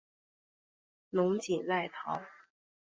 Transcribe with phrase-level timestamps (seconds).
[1.11, 2.19] 侬锦外逃。